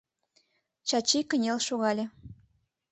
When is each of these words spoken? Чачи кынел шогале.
Чачи 0.87 1.19
кынел 1.29 1.59
шогале. 1.67 2.05